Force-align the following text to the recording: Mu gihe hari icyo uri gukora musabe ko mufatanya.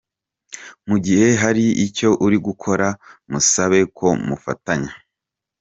Mu 0.87 0.95
gihe 1.05 1.27
hari 1.41 1.65
icyo 1.85 2.09
uri 2.25 2.37
gukora 2.47 2.87
musabe 3.31 3.79
ko 3.97 4.07
mufatanya. 4.27 4.93